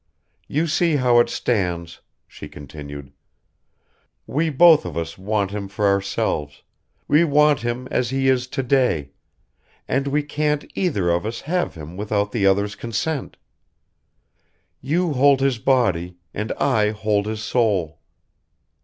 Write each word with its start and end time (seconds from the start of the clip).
"You 0.47 0.65
see 0.65 0.95
how 0.95 1.19
it 1.19 1.29
stands," 1.29 2.01
she 2.27 2.49
continued. 2.49 3.11
"We 4.25 4.49
both 4.49 4.83
of 4.83 4.97
us 4.97 5.15
want 5.15 5.51
him 5.51 5.67
for 5.67 5.85
ourselves, 5.85 6.63
we 7.07 7.23
want 7.23 7.59
him 7.59 7.87
as 7.91 8.09
he 8.09 8.27
is 8.27 8.47
to 8.47 8.63
day... 8.63 9.11
and 9.87 10.07
we 10.07 10.23
can't 10.23 10.65
either 10.73 11.11
of 11.11 11.23
us 11.23 11.41
have 11.41 11.75
him 11.75 11.97
without 11.97 12.31
the 12.31 12.47
other's 12.47 12.73
consent. 12.73 13.37
You 14.81 15.13
hold 15.13 15.39
his 15.39 15.59
body, 15.59 16.17
and 16.33 16.51
I 16.53 16.89
hold 16.89 17.27
his 17.27 17.43
soul. 17.43 17.99